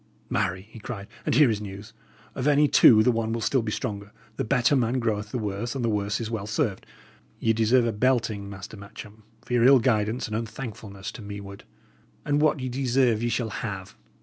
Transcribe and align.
"Marry!" 0.31 0.63
he 0.63 0.79
cried, 0.79 1.07
"and 1.27 1.35
here 1.35 1.51
is 1.51 1.61
news! 1.61 1.93
Of 2.33 2.47
any 2.47 2.67
two 2.67 3.03
the 3.03 3.11
one 3.11 3.31
will 3.31 3.39
still 3.41 3.61
be 3.61 3.71
stronger. 3.71 4.11
The 4.35 4.43
better 4.43 4.75
man 4.75 4.99
throweth 4.99 5.29
the 5.31 5.37
worse, 5.37 5.75
and 5.75 5.85
the 5.85 5.91
worse 5.91 6.19
is 6.19 6.31
well 6.31 6.47
served. 6.47 6.87
Ye 7.39 7.53
deserve 7.53 7.85
a 7.85 7.91
belting, 7.93 8.49
Master 8.49 8.75
Matcham, 8.77 9.21
for 9.45 9.53
your 9.53 9.63
ill 9.63 9.77
guidance 9.79 10.25
and 10.25 10.35
unthankfulness 10.35 11.11
to 11.11 11.21
meward; 11.21 11.65
and 12.25 12.41
what 12.41 12.59
ye 12.59 12.67
deserve 12.67 13.21
ye 13.21 13.29
shall 13.29 13.49
have." 13.51 13.95